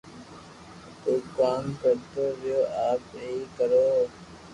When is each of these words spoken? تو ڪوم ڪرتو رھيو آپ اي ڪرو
تو 1.03 1.11
ڪوم 1.35 1.63
ڪرتو 1.81 2.23
رھيو 2.39 2.59
آپ 2.87 3.01
اي 3.21 3.31
ڪرو 3.57 3.87